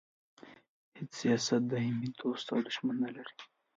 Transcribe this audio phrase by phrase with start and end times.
[0.97, 3.33] هیڅ سیاست دایمي دوست او دوښمن نه لري.